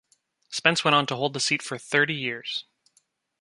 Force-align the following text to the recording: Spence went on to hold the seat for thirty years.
Spence 0.49 0.83
went 0.83 0.95
on 0.95 1.05
to 1.05 1.15
hold 1.15 1.35
the 1.35 1.39
seat 1.39 1.61
for 1.61 1.77
thirty 1.77 2.15
years. 2.15 2.65